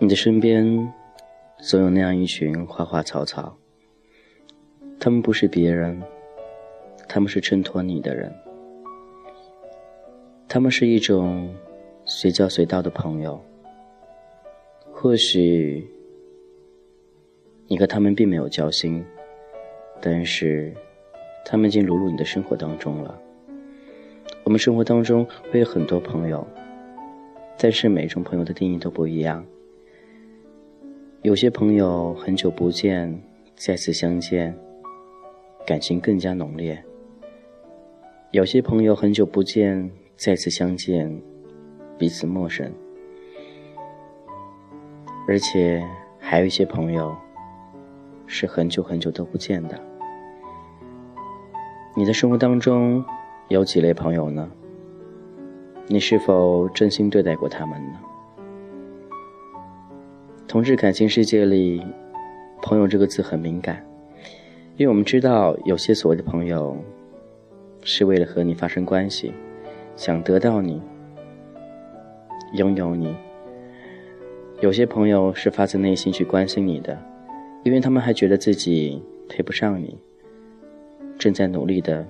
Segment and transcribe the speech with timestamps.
[0.00, 0.92] 你的身边
[1.58, 3.58] 总有那样一群花花草草，
[5.00, 6.00] 他们不是别人，
[7.08, 8.32] 他们是衬托你的人，
[10.48, 11.52] 他们是一种
[12.04, 13.38] 随叫随到的朋友。
[14.92, 15.86] 或许
[17.66, 19.04] 你和他们并没有交心，
[20.00, 20.74] 但是
[21.50, 23.18] 他们已经融入你的生活当中了。
[24.44, 26.46] 我们生活当中会有很多朋友，
[27.58, 29.42] 但是每种朋友的定义都不一样。
[31.22, 33.18] 有些朋友很久不见，
[33.56, 34.54] 再次相见，
[35.66, 36.76] 感情更加浓烈；
[38.30, 41.18] 有些朋友很久不见，再次相见，
[41.96, 42.70] 彼此陌生。
[45.26, 45.82] 而且
[46.18, 47.16] 还有一些朋友
[48.26, 49.80] 是很久很久都不见的。
[51.98, 53.04] 你的生活当中
[53.48, 54.48] 有几类朋友呢？
[55.88, 57.98] 你是否真心对待过他们呢？
[60.46, 61.84] 同志感情世界里
[62.62, 63.84] ，“朋友”这个字很敏感，
[64.76, 66.76] 因为我们知道有些所谓的朋友，
[67.82, 69.32] 是为了和你发生关系，
[69.96, 70.80] 想得到你，
[72.52, 73.08] 拥有你；
[74.60, 76.96] 有些朋友是发自内心去关心你的，
[77.64, 79.98] 因为他们还觉得自己配不上你，
[81.18, 82.06] 正在努力的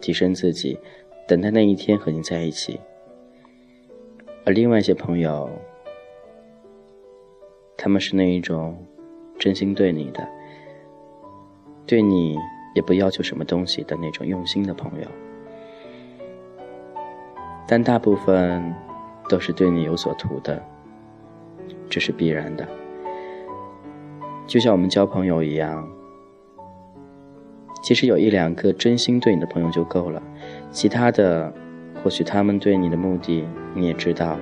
[0.00, 0.78] 提升自己，
[1.26, 2.78] 等待那一天和你在一起；
[4.44, 5.50] 而另外一些朋友，
[7.76, 8.86] 他们是那一种
[9.38, 10.26] 真心对你的，
[11.86, 12.38] 对你
[12.74, 15.08] 也不要求什么东西的那种用心的朋友，
[17.66, 18.74] 但大部分
[19.28, 20.62] 都是对你有所图的，
[21.90, 22.68] 这是必然的。
[24.46, 25.90] 就像我们交朋友一样，
[27.84, 30.22] 其实有一两个真心对你的朋友就够了，
[30.70, 31.52] 其他的
[32.02, 34.38] 或许他们对你的目的你也知道，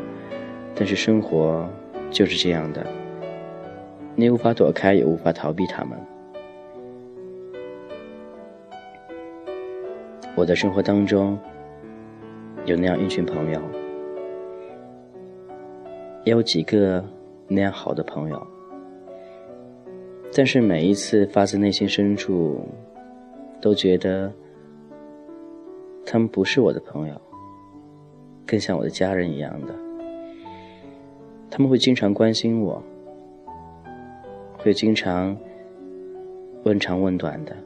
[0.77, 1.69] 但是生活
[2.09, 2.87] 就是这样的。
[4.15, 5.99] 你无法躲开，也无法逃避他们。
[10.37, 11.37] 我的生活当中
[12.65, 13.61] 有那样一群朋友，
[16.23, 17.05] 也有几个
[17.49, 18.47] 那样好的朋友，
[20.33, 22.65] 但是每一次发自内心深处
[23.63, 24.31] 都觉得
[26.05, 27.15] 他们不是我的朋友，
[28.47, 29.75] 更像我的家人一样的。
[31.49, 32.83] 他们会经常关心我。
[34.59, 35.37] 会经常
[36.63, 37.57] 问长问短的，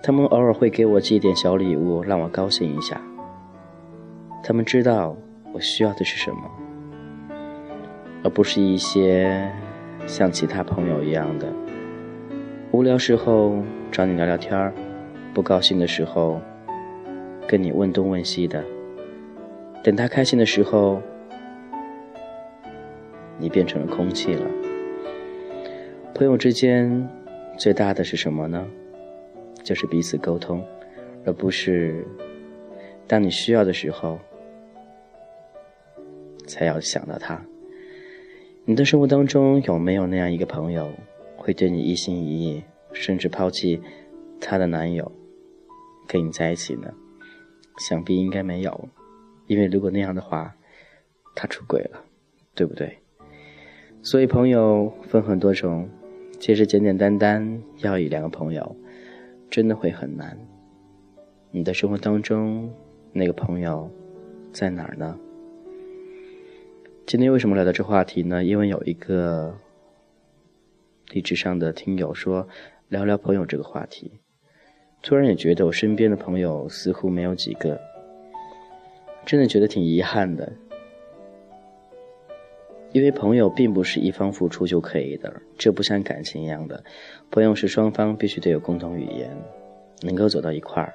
[0.00, 3.02] 他们偶尔会给我寄点小礼物，让我高兴一下。
[4.44, 5.16] 他们知道
[5.52, 6.48] 我需要的是什么，
[8.22, 9.50] 而不是一些
[10.06, 11.52] 像其他朋友一样的
[12.78, 14.72] 无聊时候找你聊聊天儿，
[15.34, 16.40] 不高兴的时候
[17.48, 18.64] 跟你问东问西的。
[19.82, 21.02] 等他开心的时候，
[23.36, 24.46] 你变成了空气了。
[26.14, 27.08] 朋友之间
[27.56, 28.64] 最大的是什么呢？
[29.64, 30.64] 就是彼此沟通，
[31.26, 32.06] 而不是
[33.08, 34.20] 当你需要的时候
[36.46, 37.42] 才要想到他。
[38.64, 40.88] 你的生活当中有没有那样一个朋友，
[41.48, 43.80] 会对你一心一意，甚至抛弃
[44.38, 45.10] 他的男友
[46.06, 46.92] 跟你在一起呢？
[47.78, 48.90] 想必应该没有，
[49.46, 50.54] 因为如果那样的话，
[51.34, 52.04] 他出轨了，
[52.54, 52.98] 对不对？
[54.02, 55.88] 所以朋友分很多种。
[56.38, 58.76] 其实简简单单要一两个朋友，
[59.48, 60.38] 真的会很难。
[61.50, 62.70] 你的生活当中
[63.10, 63.90] 那个朋友
[64.52, 65.18] 在哪儿呢？
[67.06, 68.44] 今天为什么聊到这话题呢？
[68.44, 69.58] 因为有一个
[71.10, 72.46] 励志上的听友说
[72.88, 74.12] 聊聊朋友这个话题，
[75.02, 77.80] 突然也觉得我身边的朋友似乎没有几个，
[79.24, 80.52] 真的觉得挺遗憾的。
[82.92, 86.82] 因为朋友并不是一方付出就可以的，这不像感情一样的，
[87.30, 89.30] 朋友是双方必须得有共同语言，
[90.02, 90.94] 能够走到一块儿，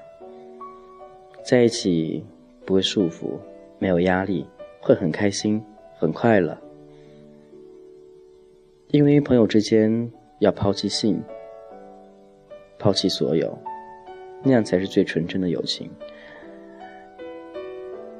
[1.44, 2.24] 在一起
[2.66, 3.39] 不会束缚，
[3.77, 4.45] 没有压力，
[4.80, 5.63] 会很开心，
[5.95, 6.57] 很快乐。
[8.94, 11.19] 因为朋友之间要抛弃性，
[12.78, 13.57] 抛弃所有，
[14.44, 15.90] 那样才是最纯真的友情。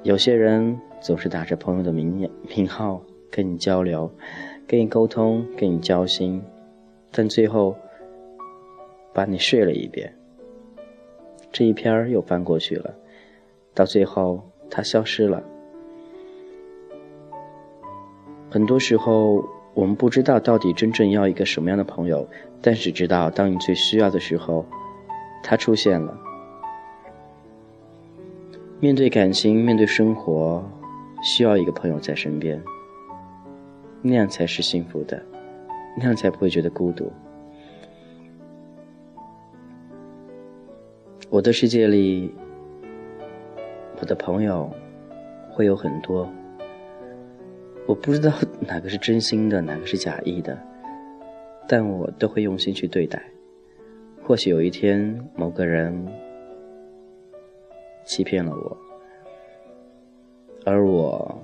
[0.02, 3.00] 有些人总是打着朋友的名名号。
[3.30, 4.12] 跟你交流，
[4.68, 6.40] 跟你沟通，跟你交心，
[7.12, 7.76] 但最后
[9.12, 10.16] 把你睡了一遍，
[11.52, 12.94] 这一篇又翻过去了，
[13.74, 14.40] 到最后
[14.70, 15.44] 他消失了。
[18.52, 19.44] 很多时候，
[19.74, 22.28] 我们不知道到底真正要一个什么样的朋友，
[22.62, 24.66] 但是知道当你最需要的时候，
[25.44, 26.18] 他出现了。
[28.80, 30.64] 面对感情，面对生活，
[31.24, 32.62] 需要一个朋友在身边，
[34.02, 35.24] 那样才是幸福的，
[35.98, 37.12] 那样才不会觉得孤独。
[41.30, 42.32] 我的世界里，
[44.00, 44.70] 我的朋友
[45.50, 46.30] 会有很多，
[47.86, 48.32] 我不知道
[48.68, 50.58] 哪个是真心的，哪个是假意的，
[51.68, 53.22] 但我都会用心去对待。
[54.24, 56.08] 或许有一天，某个人
[58.06, 58.78] 欺骗了我，
[60.66, 61.42] 而我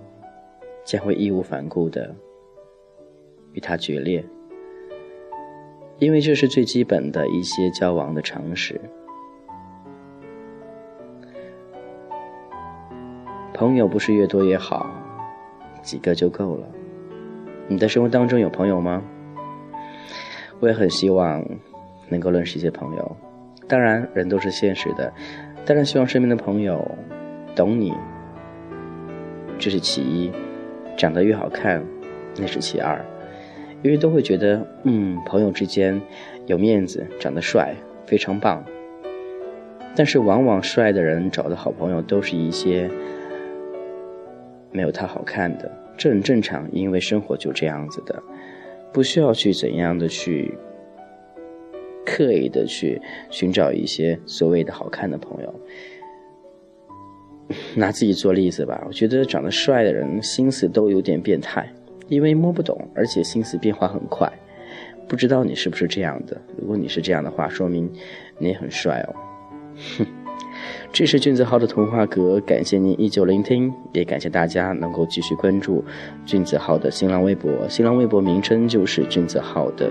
[0.85, 2.15] 将会义无反顾的
[3.51, 4.23] 与他决裂，
[5.97, 8.79] 因为这是最基本的一些交往的常识。
[13.53, 14.89] 朋友不是越多越好，
[15.81, 16.67] 几个就够了。
[17.67, 19.03] 你的生活当中有朋友吗？
[20.59, 21.45] 我也很希望
[22.09, 23.17] 能够认识一些朋友。
[23.67, 25.13] 当然，人都是现实的，
[25.65, 26.97] 当然希望身边的朋友
[27.55, 27.93] 懂你，
[29.57, 30.31] 这是其一。
[30.97, 31.81] 长得越好看，
[32.35, 32.99] 那是其二，
[33.81, 36.01] 因为都会觉得，嗯，朋友之间
[36.45, 37.73] 有面子，长得帅，
[38.05, 38.61] 非常棒。
[39.95, 42.89] 但是，往往帅的人找的好朋友都是一些。
[44.71, 48.21] 没有他好看的，这很正常，因为生活就这样子的，
[48.93, 50.53] 不需要去怎样的去
[52.05, 55.59] 刻意的去寻找一些所谓的好看的朋友。
[57.75, 61.67] 拿自己做例子吧，我觉得长得帅的人心思都有点变态，
[62.07, 64.31] 因为摸不懂，而且心思变化很快。
[65.07, 66.39] 不知道你是不是这样的？
[66.55, 67.91] 如果你是这样的话，说明
[68.37, 69.15] 你很帅哦。
[69.97, 70.05] 哼。
[70.91, 75.83] 这是俊子浩的童话阁，感谢您依旧聆听，也感谢大家能够继续关注
[76.25, 79.89] 俊子浩的新浪微博，新浪微博名称就是俊子浩的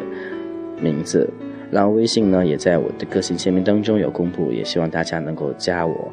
[0.80, 1.30] 名字，
[1.70, 6.12] 然后微信呢也在我的个性签名当中有公布，也希望大家能够加我，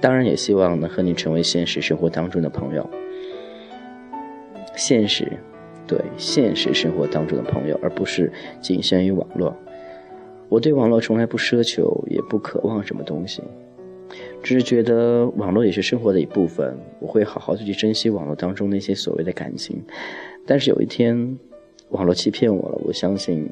[0.00, 2.88] 当然也希望能和你成为现实生活当中的朋友，
[4.76, 5.32] 现实，
[5.86, 8.30] 对现实生活当中的朋友，而不是
[8.60, 9.56] 仅限于网络。
[10.50, 13.42] 我对网络从来不奢求，也不渴望什么东西。
[14.42, 19.84] 只是觉得网络也是生活的一部分，我会好好的去珍惜网络当中那些所谓的感情。
[20.46, 21.38] 但是有一天，
[21.90, 23.48] 网络欺骗我了，我相信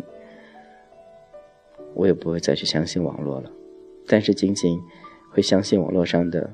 [1.95, 3.51] 我也不会再去相信网络了。
[4.07, 4.81] 但是仅仅
[5.31, 6.51] 会相信网络上的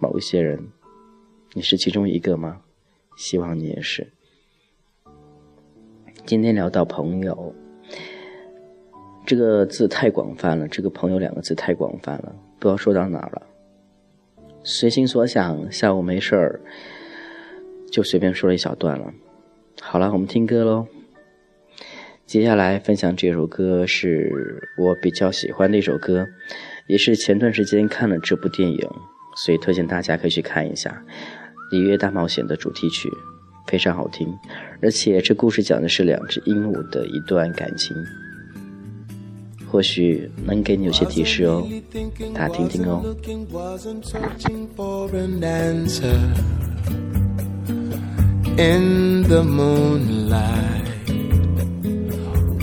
[0.00, 0.58] 某一些人，
[1.52, 2.62] 你是其中一个吗？
[3.16, 4.08] 希望你也是。
[6.26, 7.54] 今天聊到朋友
[9.26, 12.34] 这个字太广泛了，这个朋友两个字太广泛了，
[12.64, 13.42] 不知道说到哪了。
[14.62, 16.60] 随心所想，下午没事儿，
[17.92, 19.12] 就随便说了一小段了。
[19.82, 20.86] 好了，我们听歌喽。
[22.24, 26.26] 接下来分享这首歌是我比较喜欢的一首歌，
[26.86, 28.88] 也是前段时间看了这部电影，
[29.44, 31.04] 所以推荐大家可以去看一下
[31.70, 33.10] 《里约大冒险》的主题曲，
[33.66, 34.26] 非常好听。
[34.80, 37.94] 而且这故事讲的是两只鹦鹉的一段感情。
[39.74, 41.66] 或许能给你有些提示哦，
[42.32, 43.02] 大家听听哦。
[48.56, 50.86] In the moonlight,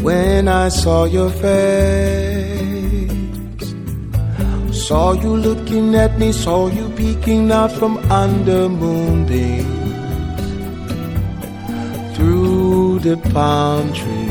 [0.02, 1.52] when I saw your face,
[4.72, 9.66] saw you looking at me, saw you peeking out from under moonbeams
[12.16, 14.31] through the palm trees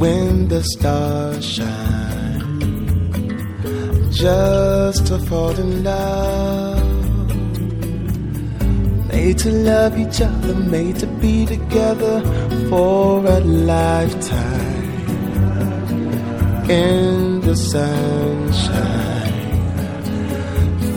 [0.00, 2.40] when the stars shine.
[4.10, 7.28] Just to fall in love.
[9.08, 12.16] Made to love each other made to be together
[12.70, 14.78] for a lifetime.
[16.70, 19.36] In the sunshine.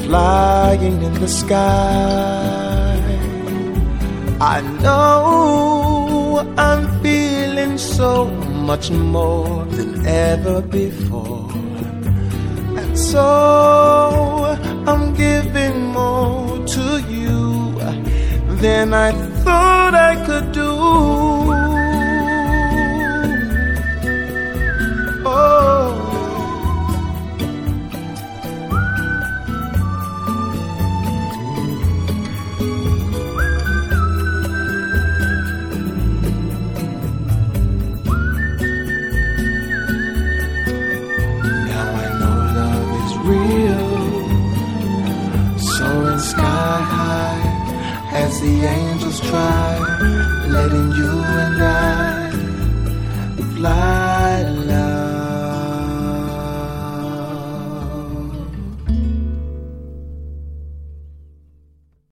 [0.06, 2.94] Flying in the sky.
[4.40, 8.14] I know I'm feeling so
[8.66, 11.52] much more than ever before.
[12.80, 17.74] And so I'm giving more to you
[18.64, 19.12] than I
[19.44, 21.33] thought I could do.
[48.44, 49.78] The angels try,
[50.50, 52.32] letting you and I
[53.56, 54.03] fly.